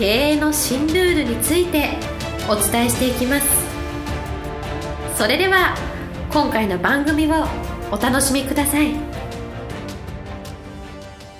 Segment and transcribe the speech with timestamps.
[0.00, 1.90] 経営の新ルールについて
[2.48, 3.46] お伝えしていきます
[5.14, 5.76] それでは
[6.32, 7.44] 今回の番組を
[7.92, 8.94] お楽しみください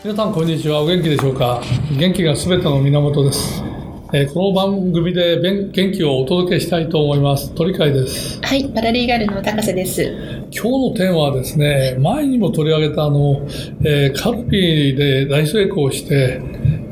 [0.04, 1.62] 皆さんこんにちはお元気でしょうか？
[1.98, 3.65] 元気がすべての源です
[4.12, 7.54] えー、この番組で元気をお届けしたいと思います。
[7.54, 8.40] 鳥海です。
[8.42, 10.02] はい、パラリーガルの高瀬です。
[10.51, 13.46] 今日のテーマはですね、前にも取り上げたあの、
[13.84, 16.42] えー、カルピーで大成功して、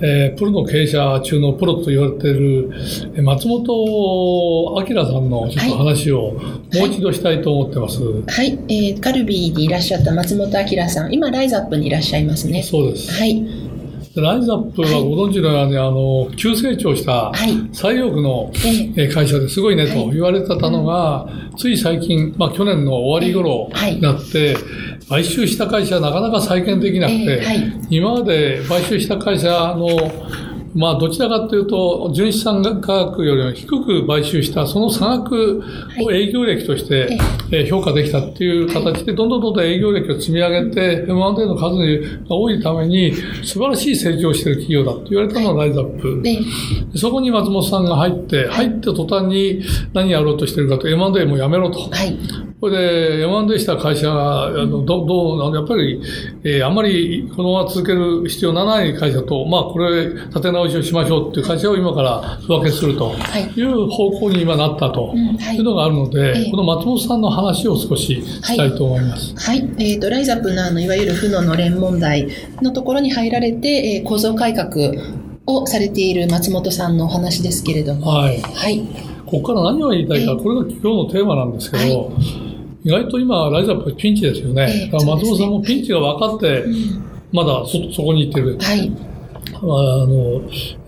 [0.01, 2.71] えー、プロの経営者中のプロと言われている
[3.23, 8.03] 松本明さんのちょっと話をもう一度したいと思ってます。
[8.03, 12.63] はい、はい、えー、カルビーにいらっしゃった松本明さん、今ライザップにいらっしゃいますね。
[12.63, 13.13] そうです。
[13.13, 13.69] はい。
[14.21, 17.33] ライズアップはご存知のように、はい、あの、急成長した
[17.73, 18.53] 最多くの
[19.13, 24.57] 会社ですごいねと言われてたのが、つい最近、まあ去年の終わり頃になって、
[25.09, 27.43] 買収した会社はなかなか再建できなくて、
[27.91, 29.89] 今まで買収した会社の
[30.75, 35.63] まあ、どちらかというと、純資産価格よりも低く買収した、その差額
[36.01, 37.19] を営業歴として、
[37.51, 41.77] え評価できたっていう形で、どんどんどんどん営業歴を積み上げて、M&A の数
[42.29, 46.23] が多いために、素晴らしい成長している企業だと言われたのがライズアップ。
[46.95, 49.63] そこに松本さんが入って、入った途端に
[49.95, 51.91] 何やろうとしてるかと、M&A もやめろと。
[52.61, 56.03] これで M&A した会社が、あのどどうやっぱり、
[56.43, 63.15] えー、あんまりこのまま続ける必要のない会社と、まあ、これ、立て直しをしましょうっていう会社を今から区分けすると
[63.57, 69.35] いう方向に今なったというのがあるので、はい、この松本さんの話を少ししたいと思います。
[69.37, 69.61] はい。
[69.61, 72.27] はい、えっ、ー、と、ライザップのあの、いわゆる負ののれん問題
[72.61, 74.69] のところに入られて、えー、構造改革
[75.47, 78.09] をされている松本さんのお話ですけれども。
[78.09, 78.41] はい。
[78.41, 78.81] はい。
[79.27, 82.48] ここから何を言いたいか、これが今日のテーマなんですけど、はい
[82.89, 84.89] 意外と今、ライズアップピンチですよね。
[84.91, 86.65] 松本さんもピンチが分かって、
[87.33, 88.57] まだそそこに行ってる。
[88.59, 88.91] はい。
[89.61, 90.41] あの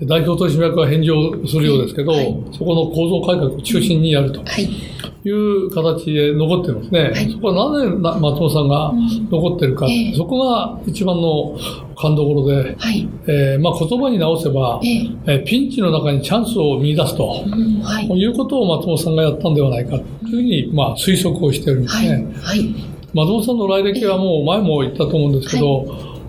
[0.07, 4.41] 代表取締役は返上するようですけど、はい、そこの構造改革を中心にやると。
[4.41, 5.01] はい。
[5.23, 7.11] いう形で残ってますね。
[7.11, 8.93] はい、そこはなぜ松本さんが
[9.31, 10.13] 残ってるか、うんえ。
[10.15, 11.59] ー、そこが一番の
[11.95, 17.83] 勘どころで、はい、えー、まあ、言葉に直せば、えー、えー、ピンチの中にチャンスを見出すと、うん。
[17.83, 19.99] はい、いうことを松本さんがやったんではないか。
[19.99, 20.05] と
[20.37, 22.27] いうふうに、まあ、推測をしてるんですね。
[22.43, 22.75] はい、
[23.13, 25.85] 松本さんの来歴はもう前も言ったと思うんですけど、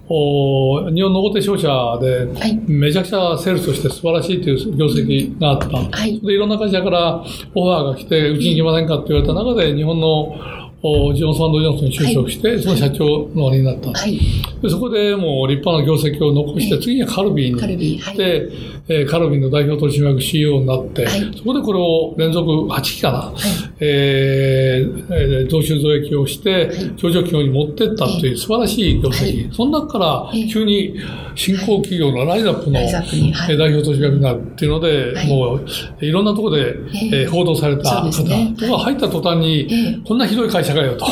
[0.09, 1.69] 日本の大手商社
[2.01, 2.28] で、
[2.67, 5.67] めちゃくちゃセールスとして素晴らしいという業績があった。
[5.67, 7.23] はい、でいろんな会社から
[7.56, 10.35] オファーが来て、うちに来ませんかって言われた中で、日本の
[10.81, 14.19] ジョンソンジョンソンに就職して、はい、その社長の割になった、はい、
[14.62, 14.69] で。
[14.69, 18.50] そこでもう立派な業績を残して、次にカルビーに行って、
[18.88, 23.36] えー、カルビーの代表取締役 CEO になって、はい、そこでこれを連続8期かな、はい、
[23.80, 29.53] えー、増収増益をして、上場企業に持ってったという素晴らしい業績。
[29.53, 30.96] その中から急に
[31.36, 36.75] 新興企業のライザップの代表取締役になるっていうので、もういろんなところで、
[37.14, 41.06] えー、報道された方、ね、とか入った途端に、こんなひどい会社社かよと。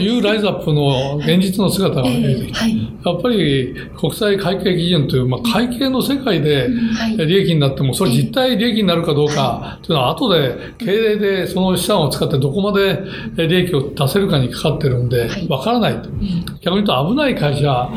[0.00, 0.18] い。
[0.18, 2.66] うライズアップの現実の姿が見えてきた。
[2.66, 6.68] やっぱり国際会計基準という、まあ、会計の世界で
[7.16, 13.02] 利益になっても、それ実態利益になるかどうかというのは後で経営でその資産を使ってどこまで
[13.36, 16.10] 利益を出せるかにかかってるんで、わからないと。
[16.60, 17.88] 逆に言うと危ない会社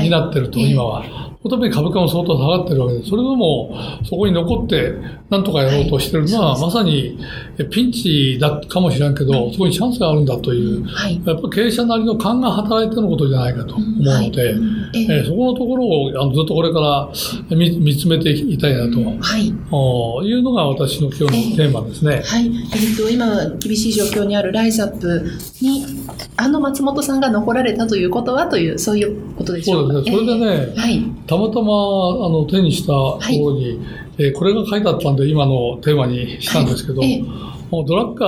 [0.00, 1.21] になってると、今は。
[1.42, 4.94] その株価も相当下がってるわけで、それでもそこに残って、
[5.28, 6.22] なんとかやろうとしてる。
[6.24, 7.18] のは、はい、まさに
[7.70, 14.54] ピンチだかもしれんけど、はい、そこにチャンスがあるんだという、はい、やっぱり経営者なりの勘が働いてのことじゃないかと思うので、
[14.94, 22.22] えー、そこのところをあのずっとこれから見見つめていきたいなと、はい、いうのが私の今日のテーマですね。
[22.24, 22.46] はい。
[22.46, 25.30] えっ、と、今、厳しい状況にあるライズアップ
[25.60, 25.84] に、
[26.36, 29.94] あの松本さんが残られたということはという、そういうことでしょうか。
[29.94, 30.26] そうですね。
[30.26, 33.78] それでね、えー、はいたまたまあの手にしたところに、はい、
[34.18, 37.24] えー、これが書いてあったんで今のテーマにしたんですけど、はい、
[37.86, 38.26] ドラッカ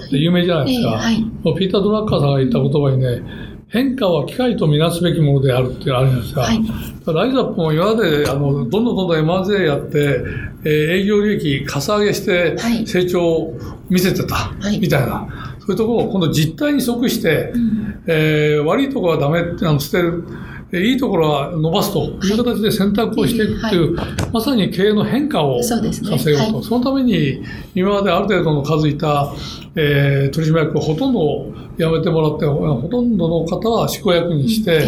[0.00, 1.16] ーって有名じゃないですか、はい、
[1.58, 6.40] ピーター・ドラッカーさんが言った言葉にね変化は機械とみなすべきものであるっていうのがあるじゃないですか。
[6.40, 10.22] はい、ライザップも今まであのどんどんどんどん M&A やって、
[10.64, 10.70] えー、
[11.02, 12.56] 営業利益かさ上げして
[12.86, 13.58] 成長を
[13.88, 20.24] 見せてた、みたいな、そういうところを今度実態に即して、うん、えー、悪いところはダメっての捨てる。
[20.72, 22.32] いいところは伸ばすとい。
[22.32, 27.42] う形で選択をしていくという、はい、まさに経営の変化をさせようと、そ、ねはい、そのために
[27.74, 29.34] 今まである程度の数いた、
[29.74, 34.78] えー、取締役をほとんど辞めてもらって、ほとんどの方は執行役にして、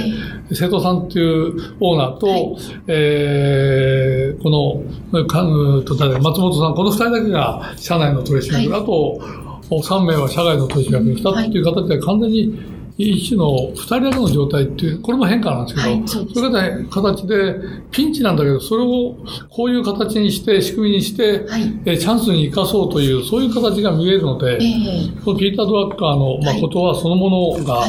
[0.51, 2.57] うん、瀬戸さんというオーナーと、はい、
[2.87, 9.21] えー、この、かと松本さん、この2人だけが社内の取締役、あと
[9.69, 12.72] 3名は社外の取締役にしたという形で完全に
[13.11, 17.55] 一種の2人だけの状態っていう、これも変化なんですけど、はい、そういう形で、
[17.91, 19.17] ピンチなんだけど、それを
[19.51, 27.85] こういう形にして、仕組みにして、はい、えチャンスに生かそうという、そういう形が見えるので、えー、このピーター・ドラッカーの、まあ、ことはそのものが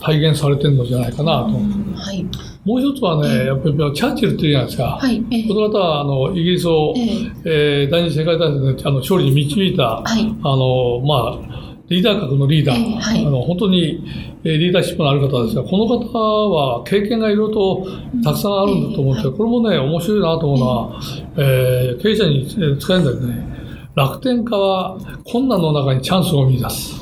[0.00, 1.54] 体現されてるのじゃないかなと。
[1.96, 2.24] はい、
[2.64, 4.98] もう一つはね、やっぱりチャーチルっていうじゃないですか。
[5.00, 14.02] はい、えー、この方はあのイギリスを、えー、えー、第二次世界大戦であの勝利に導いた、はい、あの、まあ、リーダー格のリーダー、えーはい、あの本当に
[14.42, 17.86] リーダーシップのある方ですが、この方は経験がいろいろと
[18.24, 21.00] たくさんあるんだと思うんですが、これもね、面白いなと思うのは、
[21.36, 23.46] えー、経営者に使えるんだけどね、
[23.94, 26.94] 楽天家は困難の中にチャンスを見出す。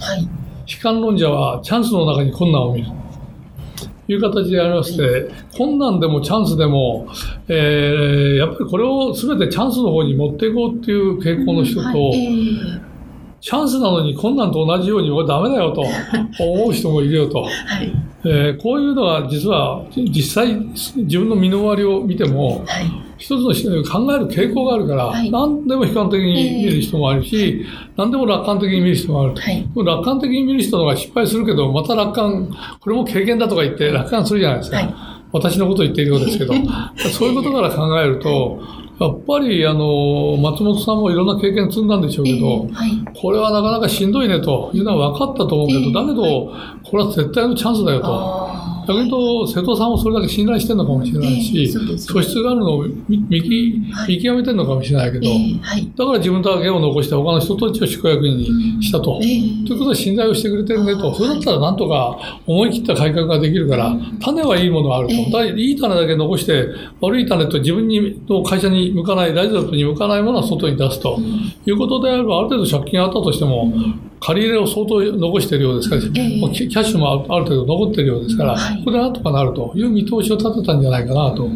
[0.00, 0.28] はい、悲
[0.80, 2.88] 観論者はチャンスの中に困難を見る。
[4.06, 7.06] という形でありまして、困難でもチャンスでも、
[7.48, 12.26] えー、やっぱりこれを全てチャンスの方に持っていこうっていう傾向の人と、はい。
[12.26, 12.87] えー
[13.40, 15.84] チャンスなのに困難と同じように、俺ダメだよと。
[16.42, 17.42] 思う人もいるよと。
[17.42, 17.92] はい。
[18.24, 20.54] えー、こういうのは実は実際
[20.96, 32.50] 自分の身の回りを見ても、はい、一つの考える傾向があるから、はい、何でも悲観的に見る人もあるし、えー、何でも楽観的に見る人もあると、はい、楽観的に見る人の方が失敗するけど、また楽観、
[32.80, 34.78] これも経験だとか言って楽観するじゃないですか。
[34.78, 34.94] はい、
[35.32, 36.54] 私のことを言っているようですけど、
[37.12, 38.60] そういうことから考えると、
[39.00, 42.90] やっぱり、あの、松本さんもいろんな経験積んだんでしょうけど、えーはい、
[43.20, 46.52] これはなかなかしんどいねというのは分かったと思うけど、えー、だけど、
[46.82, 48.67] これは絶対のチャンスだよと。
[48.88, 53.42] 逆に言うと、瀬戸さんもそれだけ信頼してるのかもしれないし、えー、素質があるのを見見
[54.08, 59.16] 見極めてるのかもしれないけど、えーはい、だから自分だけを残して他の人たちを執行役員にしたと。
[59.16, 61.14] うん、えー、ということで信頼をしてくれてるねと。
[61.14, 63.94] それだったらなんとか思い切った改革ができるから、
[64.24, 65.30] 種はいいものがあると。
[65.30, 66.68] だいい種だけ残して、
[67.02, 71.18] 悪い種と自分にの会社に向かない、ライザットに向かないものは外に出すと。
[71.66, 73.70] いうことであれば、ある程度借金があったとしても、
[74.20, 81.48] 借り入れを相当残しているようですから、えー、キャッシュもある程度残っているようですから、はい、これでなんとかなるという見通しを立てたんじゃないかなと。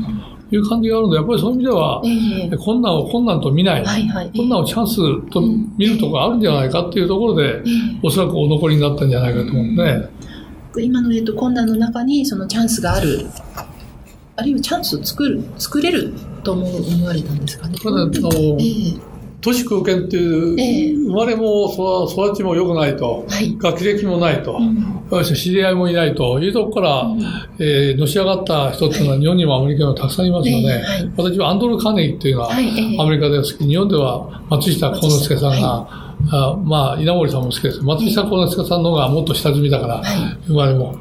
[0.55, 4.97] いう感じがあるので、やっぱりそういう意味では、えー、困難を困難と見ない、はいはい、困難をチャンス
[5.31, 5.41] と
[5.79, 10.09] 見るところがあるんじゃないかっていうところで、えー、おそらくお残りになったんじゃないかと思うんで、
[10.83, 13.27] 今の、えっと、困難の中にそのチャンスがある、
[14.37, 16.13] あるいはチャンスを作る、作れる
[16.45, 17.79] と思われたんですかね。
[17.79, 19.12] ただ、えー
[19.43, 21.67] 都市空間っていう、えー、生まれも
[22.09, 24.57] 育ちも良くないと、はい、学歴もないと、
[25.11, 26.39] うん、知り合いもいないと。
[26.39, 27.21] いうところから、うん、
[27.59, 35.89] えー、のし上がった人っていうのは日本にもアメリカにもたくさんいますので、はい、私はアンドル・カーネギーっていうのは、アメリカで好き、日本では松下幸之助さんが、
[36.31, 37.83] あまあ、稲森さんも好きです。
[37.83, 40.03] 松下幸之助さんの方がもっと下積みだから、
[40.47, 40.95] 生まれも。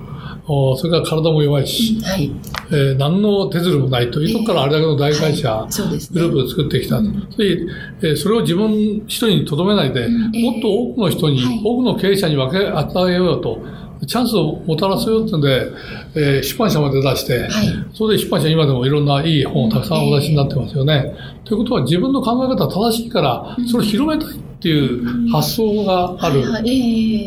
[0.48, 2.32] おそれから体も弱いし、はい、
[2.72, 5.68] えー、何の手ずるもないというところからあれだけの大会社、
[6.12, 7.04] グループを作ってきたと。
[7.32, 7.58] それ
[8.02, 8.72] えー、それを自分
[9.08, 13.60] 一人にとどめないで、もっと多くの人に、多くの経営者に分け与えようと。
[14.08, 15.68] チャンスをもたらすよってんで、
[16.16, 17.50] えー、出版社まで出して、はい、
[17.94, 21.14] それで出版社今でもいろんないい本をたくさんお出しになってますよね。
[21.16, 26.42] えー、ということは自分の考え方は正しいから、それを広めたいっていう発想がある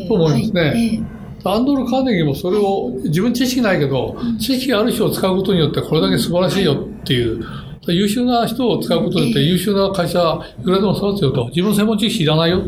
[0.08, 1.13] と思いますね。
[1.44, 7.44] アンドル・カーネギーもそれを自分知識ないけど、知識がある人を使うことによってこれだけ素晴らしいよっていう、
[7.86, 12.62] 優秀な人を使うことによって優秀な会社いくらでも育つよと、自分の専門知識いらないよ、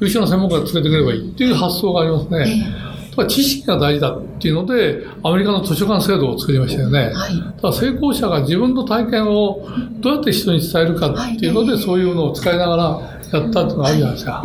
[0.00, 2.90] 優秀な専門家がつけてくればいいっていう発想がありますね。
[3.16, 7.10] だ知識が大事だっていうので、アメリカの図書館制度を作りましたよね。
[7.12, 9.66] はい、だから成功者が自分の体験を
[10.00, 14.42] どうやって人に伝えるかっていうので、そういうのを使いながらやったっていうのがあるじゃないですか。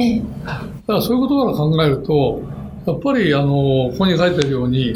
[0.47, 2.41] だからそういうことから考えると、
[2.85, 4.93] やっぱりあのここに書いてあるように、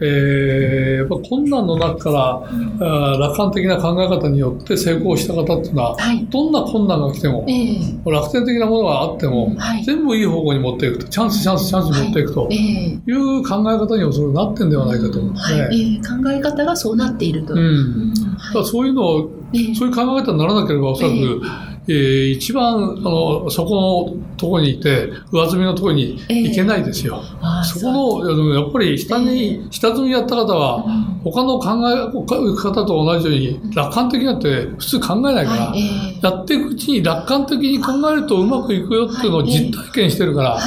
[0.00, 18.12] えー、やっぱ困難の中から、うん、楽観的な考え方によって成功した方っていうのは、はい、どんな困難が来ても、えー、楽天的なものがあっても、はい、全部いい方向に持っていくとチャンスチャンスチャンスに持っていくという考え方にもそれなってんではないかと思うんですね、はい、えー、考え方がそうなっていると、うん。
[18.52, 19.30] だそういうのを、
[19.78, 21.42] そういう考え方にならなければおそらく、
[21.88, 27.22] えー、一番、あの、そこのところにいて、上積みのところに行けないですよ。
[27.22, 30.84] えー、そこの、やっぱり下に、下積みやった方は、
[31.24, 40.58] 他の考え方と同じように楽観的になって普通考えないから、はいえー、やっていくうちに楽観的に考えるとうまくいくよっていうのを実体験してるから、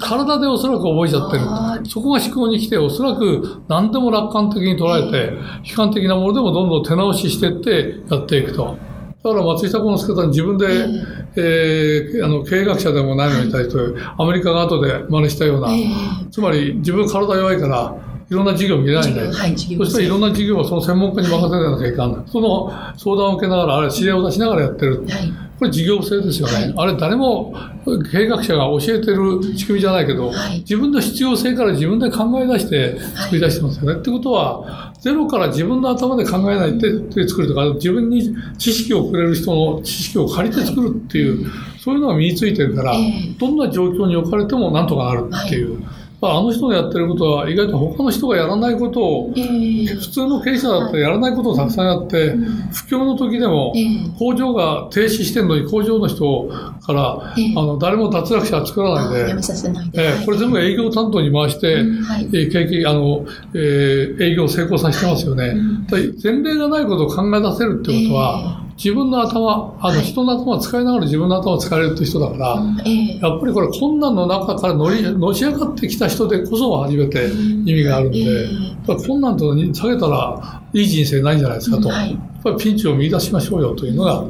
[0.00, 1.88] 体でおそらく覚えちゃってる。
[1.88, 5.34] そこが思考に来て、おそらく何でも楽観的に捉えて、
[5.68, 8.89] 悲観的なものでもどんどん手直ししていってやっていくと。
[9.22, 10.66] だから松下幸之助さん自分で、
[11.36, 15.68] えー、あの経営学者でもないのに対して、アメリカが後で真似したような、
[16.30, 17.94] つまり自分体弱いから、
[18.30, 22.12] いろんな事業を見れないんで、はい、そしたらいろんな事業をその専門家に任せなきゃいかん。
[22.12, 22.22] ない。
[22.28, 25.04] その相談を受けながら、あれ、指令を出しながらやってる。
[25.06, 26.54] はいこれ事業性ですよね。
[26.54, 27.54] はい、あれ誰も
[28.10, 33.92] 経営学者が教えてる仕組みじゃないけど、はい、自分の必要性から自分で考え出して作り出してますよね。
[33.92, 41.46] はい、ってことは、ゼロから自分の頭で考えないで作るとか、自分に知識をくれる人の知識を借りて作るっていう、
[41.78, 42.94] そういうのが身についてるから、
[43.38, 45.82] どんな状況に置かれてもなんとかなるっていう。
[46.22, 52.34] あの人のやってることは意外と他の人がやらないことを、えー、普通の経営者だったらやらないことをたくさんやって、
[52.72, 53.72] 不況の時でも
[54.18, 56.48] 工場が停止してるのに工場の人
[56.82, 59.30] から、えー、あの誰も脱落者は作らないで、
[59.94, 63.24] えー、これ全部営業担当に回して、はい、え景気あの、
[63.54, 65.54] えー、営業を成功させてますよね。
[65.90, 78.48] はい、前例がないことを考え出せるってことは、自分の頭、あの、人の頭を使いながら自分の頭を使えるって人だから、やっぱりこれ困難の中から乗り、のし上がってきた人でこそ初めて意味があるんで、
[79.06, 84.24] 困難と下げたらいい人生ないんじゃないですかと、やっぱりピンチを見出しましょうよというのが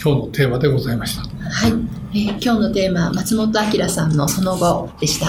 [0.00, 1.22] 今日のテーマでございました。
[1.22, 1.72] はい。
[2.12, 5.26] えー、今日のテーマ、松本明さんのその後でした。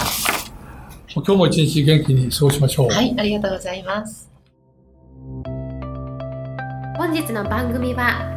[1.16, 2.90] 今日も一日元気に過ごしましょう。
[2.90, 4.30] はい、ありがとうございます。
[6.96, 8.37] 本日の番組は